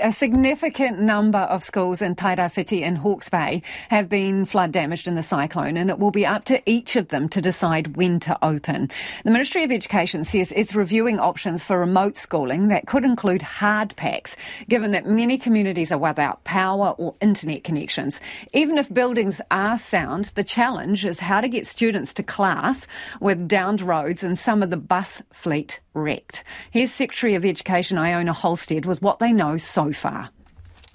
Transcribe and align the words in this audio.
A 0.00 0.12
significant 0.12 1.00
number 1.00 1.40
of 1.40 1.64
schools 1.64 2.00
in 2.00 2.14
Tairāwhiti 2.14 2.82
and 2.82 2.98
Hawke's 2.98 3.28
Bay 3.28 3.60
have 3.88 4.08
been 4.08 4.44
flood 4.44 4.70
damaged 4.70 5.08
in 5.08 5.16
the 5.16 5.22
cyclone, 5.22 5.76
and 5.76 5.90
it 5.90 5.98
will 5.98 6.12
be 6.12 6.24
up 6.24 6.44
to 6.44 6.62
each 6.64 6.94
of 6.94 7.08
them 7.08 7.28
to 7.30 7.40
decide 7.40 7.96
when 7.96 8.20
to 8.20 8.38
open. 8.40 8.88
The 9.24 9.32
Ministry 9.32 9.64
of 9.64 9.72
Education 9.72 10.22
says 10.22 10.52
it's 10.54 10.76
reviewing 10.76 11.18
options 11.18 11.64
for 11.64 11.80
remote 11.80 12.16
schooling 12.16 12.68
that 12.68 12.86
could 12.86 13.04
include 13.04 13.42
hard 13.42 13.96
packs, 13.96 14.36
given 14.68 14.92
that 14.92 15.06
many 15.06 15.36
communities 15.36 15.90
are 15.90 15.98
without 15.98 16.44
power 16.44 16.90
or 16.90 17.16
internet 17.20 17.64
connections. 17.64 18.20
Even 18.54 18.78
if 18.78 18.94
buildings 18.94 19.40
are 19.50 19.76
sound, 19.76 20.26
the 20.36 20.44
challenge 20.44 21.04
is 21.04 21.18
how 21.18 21.40
to 21.40 21.48
get 21.48 21.66
students 21.66 22.14
to 22.14 22.22
class 22.22 22.86
with 23.20 23.48
downed 23.48 23.80
roads 23.80 24.22
and 24.22 24.38
some 24.38 24.62
of 24.62 24.70
the 24.70 24.76
bus 24.76 25.20
fleet 25.32 25.80
wrecked. 26.00 26.44
Here's 26.70 26.92
Secretary 26.92 27.34
of 27.34 27.44
Education 27.44 27.98
Iona 27.98 28.32
Holsted 28.32 28.86
with 28.86 29.02
what 29.02 29.18
they 29.18 29.32
know 29.32 29.58
so 29.58 29.92
far. 29.92 30.30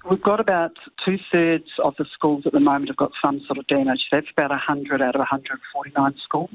We've 0.08 0.22
got 0.22 0.38
about 0.38 0.72
two 1.04 1.18
thirds 1.32 1.68
of 1.82 1.94
the 1.98 2.04
schools 2.12 2.44
at 2.46 2.52
the 2.52 2.60
moment 2.60 2.90
have 2.90 2.96
got 2.96 3.10
some 3.20 3.40
sort 3.46 3.58
of 3.58 3.66
damage. 3.66 4.06
That's 4.12 4.30
about 4.30 4.50
100 4.50 5.02
out 5.02 5.16
of 5.16 5.18
149 5.18 6.14
schools. 6.22 6.50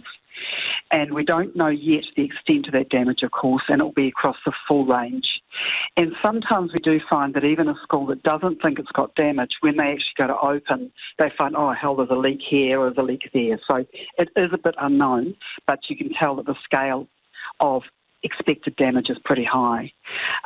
And 0.90 1.14
we 1.14 1.26
don't 1.26 1.56
know 1.56 1.68
yet 1.68 2.06
the 2.16 2.24
extent 2.24 2.68
of 2.68 2.74
that 2.74 2.90
damage, 2.90 3.24
of 3.24 3.32
course, 3.32 3.64
and 3.68 3.82
it 3.82 3.84
will 3.84 3.92
be 3.92 4.08
across 4.08 4.38
the 4.46 4.54
full 4.68 4.86
range. 4.86 5.42
And 5.98 6.14
sometimes 6.22 6.72
we 6.74 6.80
do 6.80 7.00
find 7.10 7.34
that 7.34 7.44
even 7.44 7.68
a 7.68 7.76
school 7.84 8.06
that 8.08 8.24
doesn't 8.24 8.62
think 8.62 8.80
it's 8.80 8.92
got 8.92 9.16
damage, 9.16 9.52
when 9.60 9.78
they 9.78 9.92
actually 9.92 10.16
go 10.18 10.28
to 10.28 10.40
open, 10.40 10.92
they 11.20 11.32
find, 11.38 11.56
oh, 11.56 11.74
hell, 11.74 11.96
there's 11.96 12.10
a 12.10 12.16
leak 12.16 12.40
here 12.48 12.80
or 12.80 12.90
there's 12.90 13.04
a 13.04 13.08
leak 13.08 13.30
there. 13.34 13.60
So 13.68 13.86
it 14.18 14.30
is 14.36 14.52
a 14.54 14.58
bit 14.58 14.76
unknown, 14.80 15.36
but 15.68 15.80
you 15.90 15.98
can 15.98 16.14
tell 16.14 16.36
that 16.38 16.46
the 16.46 16.56
scale 16.64 17.08
of 17.60 17.84
expected 18.24 18.76
damage 18.76 19.10
is 19.10 19.18
pretty 19.24 19.44
high. 19.44 19.92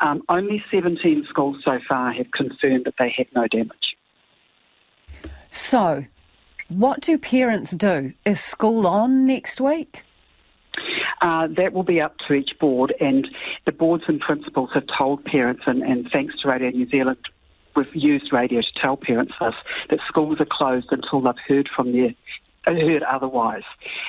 Um, 0.01 0.23
only 0.29 0.63
17 0.71 1.25
schools 1.29 1.57
so 1.63 1.79
far 1.87 2.11
have 2.13 2.31
confirmed 2.31 2.85
that 2.85 2.95
they 2.97 3.13
had 3.15 3.27
no 3.35 3.47
damage. 3.47 3.95
So, 5.51 6.05
what 6.67 7.01
do 7.01 7.17
parents 7.17 7.71
do? 7.71 8.13
Is 8.25 8.39
school 8.39 8.87
on 8.87 9.25
next 9.25 9.61
week? 9.61 10.03
Uh, 11.21 11.47
that 11.55 11.73
will 11.73 11.83
be 11.83 12.01
up 12.01 12.17
to 12.27 12.33
each 12.33 12.51
board, 12.59 12.93
and 12.99 13.27
the 13.65 13.71
boards 13.71 14.03
and 14.07 14.19
principals 14.19 14.69
have 14.73 14.83
told 14.97 15.23
parents, 15.23 15.63
and, 15.65 15.81
and 15.81 16.09
thanks 16.11 16.35
to 16.41 16.47
Radio 16.47 16.69
New 16.69 16.87
Zealand, 16.89 17.17
we've 17.75 17.87
used 17.95 18.31
radio 18.31 18.61
to 18.61 18.81
tell 18.81 18.97
parents 18.97 19.33
this, 19.39 19.53
that 19.89 19.99
schools 20.07 20.39
are 20.39 20.47
closed 20.49 20.87
until 20.91 21.21
they've 21.21 21.33
heard 21.47 21.69
from 21.73 21.93
their 21.93 22.13
heard 22.73 23.03
otherwise. 23.03 23.63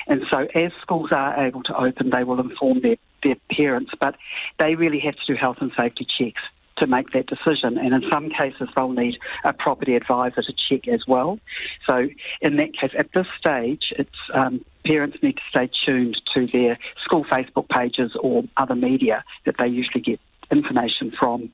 And 0.07 0.23
so 0.29 0.47
as 0.55 0.71
schools 0.81 1.11
are 1.11 1.45
able 1.45 1.63
to 1.63 1.77
open, 1.77 2.09
they 2.09 2.23
will 2.23 2.39
inform 2.39 2.81
their, 2.81 2.97
their 3.23 3.35
parents, 3.51 3.91
but 3.99 4.15
they 4.59 4.75
really 4.75 4.99
have 4.99 5.15
to 5.15 5.25
do 5.25 5.35
health 5.35 5.57
and 5.61 5.71
safety 5.77 6.05
checks 6.17 6.41
to 6.77 6.87
make 6.87 7.11
that 7.11 7.27
decision. 7.27 7.77
And 7.77 7.93
in 7.93 8.09
some 8.09 8.29
cases, 8.29 8.69
they'll 8.75 8.91
need 8.91 9.17
a 9.43 9.53
property 9.53 9.95
advisor 9.95 10.41
to 10.41 10.53
check 10.53 10.87
as 10.87 11.01
well. 11.07 11.39
So 11.85 12.07
in 12.41 12.57
that 12.57 12.77
case, 12.77 12.91
at 12.97 13.11
this 13.13 13.27
stage, 13.37 13.93
it's 13.97 14.09
um, 14.33 14.63
parents 14.85 15.17
need 15.21 15.37
to 15.37 15.41
stay 15.49 15.69
tuned 15.85 16.21
to 16.33 16.47
their 16.47 16.77
school 17.03 17.25
Facebook 17.25 17.67
pages 17.69 18.15
or 18.19 18.43
other 18.57 18.75
media 18.75 19.23
that 19.45 19.55
they 19.57 19.67
usually 19.67 20.01
get 20.01 20.19
information 20.51 21.11
from. 21.17 21.51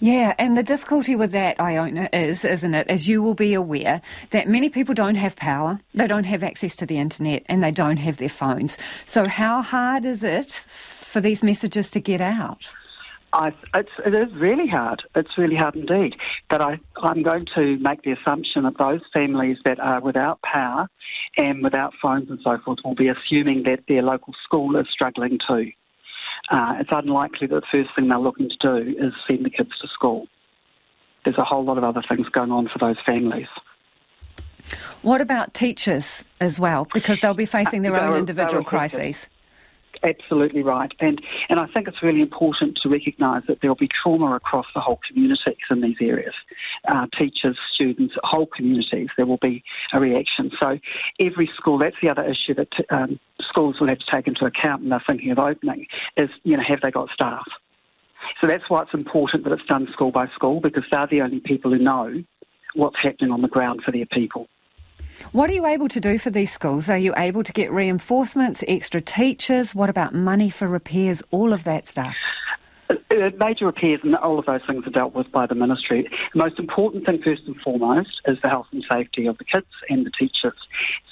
Yeah, 0.00 0.34
and 0.38 0.56
the 0.56 0.62
difficulty 0.62 1.16
with 1.16 1.32
that, 1.32 1.60
Iona, 1.60 2.08
is, 2.12 2.44
isn't 2.44 2.74
it, 2.74 2.88
as 2.88 3.08
you 3.08 3.22
will 3.22 3.34
be 3.34 3.54
aware, 3.54 4.00
that 4.30 4.48
many 4.48 4.68
people 4.68 4.94
don't 4.94 5.16
have 5.16 5.36
power, 5.36 5.80
they 5.94 6.06
don't 6.06 6.24
have 6.24 6.42
access 6.42 6.76
to 6.76 6.86
the 6.86 6.98
internet, 6.98 7.42
and 7.46 7.62
they 7.62 7.70
don't 7.70 7.96
have 7.98 8.18
their 8.18 8.28
phones. 8.28 8.78
So, 9.04 9.26
how 9.26 9.62
hard 9.62 10.04
is 10.04 10.22
it 10.22 10.50
for 10.52 11.20
these 11.20 11.42
messages 11.42 11.90
to 11.92 12.00
get 12.00 12.20
out? 12.20 12.70
I, 13.32 13.52
it's, 13.74 13.90
it 14.04 14.14
is 14.14 14.32
really 14.34 14.66
hard. 14.66 15.02
It's 15.14 15.36
really 15.36 15.56
hard 15.56 15.76
indeed. 15.76 16.14
But 16.48 16.62
I, 16.62 16.78
I'm 17.02 17.22
going 17.22 17.44
to 17.54 17.76
make 17.78 18.02
the 18.02 18.12
assumption 18.12 18.62
that 18.62 18.78
those 18.78 19.00
families 19.12 19.58
that 19.64 19.78
are 19.78 20.00
without 20.00 20.40
power 20.42 20.88
and 21.36 21.62
without 21.62 21.92
phones 22.00 22.30
and 22.30 22.38
so 22.42 22.56
forth 22.64 22.78
will 22.84 22.94
be 22.94 23.08
assuming 23.08 23.64
that 23.64 23.80
their 23.88 24.02
local 24.02 24.32
school 24.44 24.76
is 24.76 24.86
struggling 24.90 25.38
too 25.46 25.72
uh, 26.50 26.74
it's 26.78 26.90
unlikely 26.92 27.46
that 27.48 27.62
the 27.62 27.66
first 27.70 27.90
thing 27.94 28.08
they're 28.08 28.18
looking 28.18 28.48
to 28.48 28.56
do 28.56 28.94
is 28.98 29.12
send 29.26 29.44
the 29.44 29.50
kids 29.50 29.70
to 29.80 29.88
school. 29.88 30.26
There's 31.24 31.38
a 31.38 31.44
whole 31.44 31.64
lot 31.64 31.78
of 31.78 31.84
other 31.84 32.02
things 32.08 32.28
going 32.28 32.52
on 32.52 32.68
for 32.68 32.78
those 32.78 32.96
families. 33.04 33.48
What 35.02 35.20
about 35.20 35.54
teachers 35.54 36.24
as 36.40 36.58
well? 36.58 36.86
Because 36.92 37.20
they'll 37.20 37.34
be 37.34 37.46
facing 37.46 37.82
their 37.82 37.96
uh, 37.96 38.08
own 38.08 38.18
individual 38.18 38.64
crises 38.64 39.28
absolutely 40.02 40.62
right. 40.62 40.92
And, 41.00 41.20
and 41.48 41.60
I 41.60 41.66
think 41.66 41.88
it's 41.88 42.02
really 42.02 42.20
important 42.20 42.78
to 42.82 42.88
recognise 42.88 43.42
that 43.48 43.60
there 43.60 43.70
will 43.70 43.76
be 43.76 43.88
trauma 43.88 44.34
across 44.34 44.66
the 44.74 44.80
whole 44.80 45.00
communities 45.06 45.56
in 45.70 45.80
these 45.80 45.96
areas. 46.00 46.34
Uh, 46.88 47.06
teachers, 47.18 47.58
students, 47.74 48.14
whole 48.22 48.46
communities, 48.46 49.08
there 49.16 49.26
will 49.26 49.38
be 49.38 49.62
a 49.92 50.00
reaction. 50.00 50.50
So 50.58 50.78
every 51.20 51.50
school, 51.56 51.78
that's 51.78 51.96
the 52.02 52.08
other 52.08 52.24
issue 52.24 52.54
that 52.54 52.72
um, 52.90 53.18
schools 53.40 53.76
will 53.80 53.88
have 53.88 53.98
to 53.98 54.10
take 54.10 54.26
into 54.26 54.44
account 54.44 54.82
when 54.82 54.90
they're 54.90 55.04
thinking 55.06 55.30
of 55.30 55.38
opening, 55.38 55.86
is, 56.16 56.30
you 56.44 56.56
know, 56.56 56.62
have 56.66 56.80
they 56.82 56.90
got 56.90 57.10
staff? 57.10 57.46
So 58.40 58.46
that's 58.46 58.68
why 58.68 58.82
it's 58.82 58.94
important 58.94 59.44
that 59.44 59.52
it's 59.52 59.66
done 59.66 59.88
school 59.92 60.10
by 60.10 60.28
school 60.28 60.60
because 60.60 60.84
they're 60.90 61.06
the 61.06 61.20
only 61.22 61.40
people 61.40 61.70
who 61.70 61.78
know 61.78 62.22
what's 62.74 62.96
happening 63.02 63.30
on 63.30 63.42
the 63.42 63.48
ground 63.48 63.82
for 63.84 63.92
their 63.92 64.06
people. 64.06 64.48
What 65.32 65.50
are 65.50 65.54
you 65.54 65.66
able 65.66 65.88
to 65.88 66.00
do 66.00 66.18
for 66.18 66.30
these 66.30 66.52
schools? 66.52 66.88
Are 66.88 66.98
you 66.98 67.14
able 67.16 67.42
to 67.42 67.52
get 67.52 67.72
reinforcements, 67.72 68.62
extra 68.68 69.00
teachers? 69.00 69.74
What 69.74 69.90
about 69.90 70.14
money 70.14 70.50
for 70.50 70.68
repairs, 70.68 71.22
all 71.30 71.52
of 71.52 71.64
that 71.64 71.86
stuff? 71.86 72.16
Major 73.38 73.66
repairs 73.66 74.00
and 74.02 74.14
all 74.16 74.38
of 74.38 74.46
those 74.46 74.60
things 74.66 74.86
are 74.86 74.90
dealt 74.90 75.14
with 75.14 75.30
by 75.32 75.46
the 75.46 75.54
ministry. 75.54 76.08
The 76.32 76.38
most 76.38 76.58
important 76.58 77.06
thing, 77.06 77.20
first 77.22 77.42
and 77.46 77.56
foremost, 77.60 78.20
is 78.26 78.38
the 78.42 78.48
health 78.48 78.66
and 78.72 78.84
safety 78.88 79.26
of 79.26 79.38
the 79.38 79.44
kids 79.44 79.66
and 79.88 80.04
the 80.04 80.10
teachers. 80.10 80.54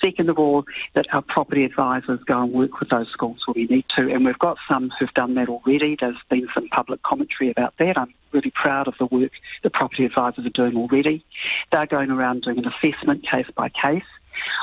Second 0.03 0.28
of 0.28 0.38
all, 0.38 0.64
that 0.94 1.06
our 1.12 1.22
property 1.22 1.64
advisors 1.64 2.20
go 2.26 2.43
and 2.43 2.53
work 2.53 2.81
with 2.81 2.91
those 2.91 3.09
schools 3.12 3.38
where 3.47 3.54
we 3.54 3.66
need 3.66 3.87
to, 3.97 4.12
and 4.12 4.25
we've 4.25 4.38
got 4.38 4.59
some 4.69 4.91
who've 4.98 5.14
done 5.14 5.34
that 5.34 5.48
already. 5.48 5.97
There's 5.98 6.16
been 6.28 6.48
some 6.54 6.69
public 6.69 7.03
commentary 7.03 7.50
about 7.50 7.75
that. 7.78 7.97
I'm 7.97 8.12
really 8.32 8.53
proud 8.54 8.88
of 8.88 8.94
the 8.98 9.06
work 9.06 9.32
the 9.62 9.70
property 9.70 10.04
advisors 10.04 10.44
are 10.44 10.50
doing 10.50 10.76
already. 10.76 11.25
They're 11.72 11.87
going 11.87 12.10
around 12.10 12.43
doing 12.43 12.59
an 12.59 12.66
assessment 12.66 13.25
case 13.28 13.47
by 13.56 13.69
case. 13.70 14.03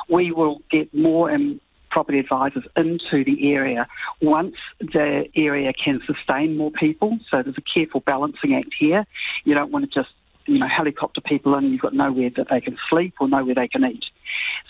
We 0.09 0.31
will 0.31 0.61
get 0.69 0.93
more 0.93 1.29
and 1.29 1.59
property 1.91 2.19
advisors 2.19 2.63
into 2.75 3.23
the 3.23 3.53
area 3.53 3.87
once 4.21 4.55
the 4.79 5.25
area 5.35 5.73
can 5.73 6.01
sustain 6.07 6.57
more 6.57 6.71
people. 6.71 7.19
So 7.29 7.43
there's 7.43 7.57
a 7.57 7.61
careful 7.61 7.99
balancing 7.99 8.55
act 8.55 8.73
here. 8.79 9.05
You 9.43 9.53
don't 9.53 9.71
want 9.71 9.91
to 9.91 9.99
just 9.99 10.13
you 10.47 10.59
know, 10.59 10.67
helicopter 10.67 11.21
people 11.21 11.55
in, 11.55 11.65
and 11.65 11.73
you've 11.73 11.81
got 11.81 11.93
nowhere 11.93 12.29
that 12.35 12.47
they 12.49 12.61
can 12.61 12.77
sleep 12.89 13.13
or 13.19 13.27
nowhere 13.27 13.55
they 13.55 13.67
can 13.67 13.85
eat. 13.85 14.03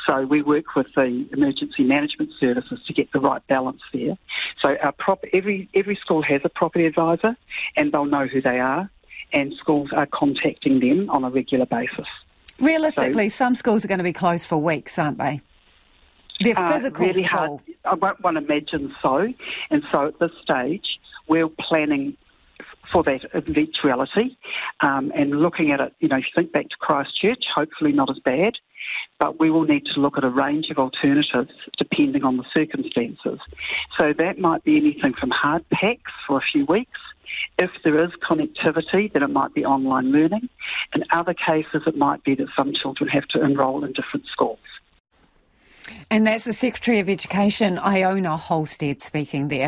So 0.05 0.25
we 0.25 0.41
work 0.41 0.75
with 0.75 0.87
the 0.95 1.27
emergency 1.31 1.83
management 1.83 2.31
services 2.39 2.79
to 2.85 2.93
get 2.93 3.11
the 3.11 3.19
right 3.19 3.45
balance 3.47 3.81
there. 3.93 4.17
So 4.61 4.75
our 4.83 4.91
prop, 4.91 5.23
every 5.33 5.69
every 5.73 5.95
school 5.95 6.21
has 6.23 6.41
a 6.43 6.49
property 6.49 6.85
advisor, 6.85 7.37
and 7.75 7.91
they'll 7.91 8.05
know 8.05 8.27
who 8.27 8.41
they 8.41 8.59
are, 8.59 8.89
and 9.31 9.53
schools 9.53 9.89
are 9.95 10.07
contacting 10.07 10.79
them 10.79 11.09
on 11.09 11.23
a 11.23 11.29
regular 11.29 11.65
basis. 11.65 12.07
Realistically, 12.59 13.29
so, 13.29 13.35
some 13.37 13.55
schools 13.55 13.85
are 13.85 13.87
going 13.87 13.99
to 13.99 14.03
be 14.03 14.13
closed 14.13 14.45
for 14.45 14.57
weeks, 14.57 14.99
aren't 14.99 15.17
they? 15.17 15.41
Their 16.43 16.57
uh, 16.57 16.73
physical 16.73 17.05
really 17.07 17.23
school. 17.23 17.57
Hard. 17.57 17.61
I 17.85 17.95
won't 17.95 18.21
want 18.21 18.37
to 18.37 18.43
imagine 18.43 18.93
so. 19.01 19.33
And 19.69 19.83
so 19.91 20.07
at 20.07 20.19
this 20.19 20.31
stage, 20.43 20.99
we're 21.27 21.47
planning 21.47 22.17
for 22.91 23.03
that 23.03 23.23
eventuality 23.33 24.37
um, 24.81 25.11
and 25.15 25.41
looking 25.41 25.71
at 25.71 25.79
it, 25.79 25.93
you 25.99 26.09
know, 26.09 26.17
if 26.17 26.25
you 26.25 26.31
think 26.35 26.51
back 26.51 26.69
to 26.69 26.75
Christchurch, 26.79 27.45
hopefully 27.53 27.91
not 27.91 28.09
as 28.09 28.19
bad, 28.19 28.55
but 29.19 29.39
we 29.39 29.49
will 29.49 29.63
need 29.63 29.85
to 29.85 29.99
look 29.99 30.17
at 30.17 30.23
a 30.23 30.29
range 30.29 30.69
of 30.69 30.77
alternatives 30.77 31.51
depending 31.77 32.23
on 32.23 32.37
the 32.37 32.43
circumstances. 32.53 33.39
So 33.97 34.13
that 34.17 34.39
might 34.39 34.63
be 34.63 34.77
anything 34.77 35.13
from 35.13 35.29
hard 35.29 35.67
packs 35.69 36.11
for 36.27 36.37
a 36.37 36.41
few 36.41 36.65
weeks. 36.65 36.99
If 37.57 37.71
there 37.83 38.03
is 38.03 38.11
connectivity, 38.27 39.11
then 39.13 39.23
it 39.23 39.29
might 39.29 39.53
be 39.53 39.63
online 39.63 40.11
learning. 40.11 40.49
In 40.93 41.03
other 41.11 41.33
cases, 41.33 41.83
it 41.85 41.95
might 41.95 42.23
be 42.23 42.35
that 42.35 42.47
some 42.55 42.73
children 42.73 43.09
have 43.09 43.27
to 43.29 43.43
enrol 43.43 43.85
in 43.85 43.93
different 43.93 44.25
schools. 44.25 44.59
And 46.09 46.27
that's 46.27 46.43
the 46.43 46.53
Secretary 46.53 46.99
of 46.99 47.09
Education, 47.09 47.79
Iona 47.79 48.37
Holsted, 48.37 49.01
speaking 49.01 49.47
there. 49.47 49.59